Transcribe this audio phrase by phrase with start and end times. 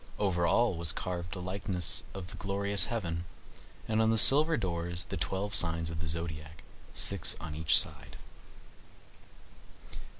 [0.17, 3.25] Over all was carved the likeness of the glorious heaven;
[3.87, 8.17] and on the silver doors the twelve signs of the zodiac, six on each side.